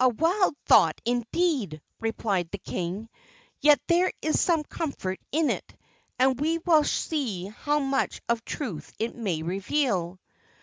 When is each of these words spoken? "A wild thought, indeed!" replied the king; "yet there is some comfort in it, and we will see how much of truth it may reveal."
"A 0.00 0.08
wild 0.08 0.56
thought, 0.64 0.98
indeed!" 1.04 1.82
replied 2.00 2.50
the 2.50 2.56
king; 2.56 3.10
"yet 3.60 3.78
there 3.86 4.10
is 4.22 4.40
some 4.40 4.64
comfort 4.64 5.20
in 5.30 5.50
it, 5.50 5.76
and 6.18 6.40
we 6.40 6.56
will 6.56 6.84
see 6.84 7.48
how 7.48 7.78
much 7.78 8.22
of 8.30 8.46
truth 8.46 8.94
it 8.98 9.14
may 9.14 9.42
reveal." 9.42 10.18